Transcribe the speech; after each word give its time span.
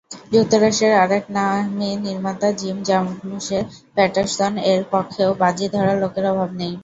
যুক্তরাষ্ট্রের 0.31 0.93
আরেক 1.03 1.23
নামি 1.31 1.89
নির্মাতা 2.05 2.49
জিম 2.59 2.77
জারমুশের 2.87 3.63
প্যাটারসন-এর 3.95 4.81
পক্ষেও 4.91 5.31
বাজি 5.41 5.67
ধরার 5.75 5.97
লোকের 6.03 6.25
অভাব 6.31 6.49
নেই। 6.59 6.73